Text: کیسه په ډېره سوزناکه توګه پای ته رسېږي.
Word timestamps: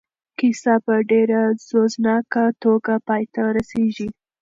کیسه 0.39 0.73
په 0.85 0.95
ډېره 1.09 1.41
سوزناکه 1.67 2.43
توګه 2.63 2.93
پای 3.07 3.23
ته 3.33 3.43
رسېږي. 3.57 4.07